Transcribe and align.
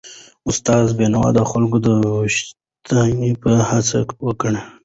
استاد 0.49 0.85
بینوا 0.99 1.25
د 1.37 1.39
خلکو 1.51 1.77
د 1.85 1.87
ویښتابه 2.15 3.55
هڅه 3.69 3.97
وکړه. 4.25 4.61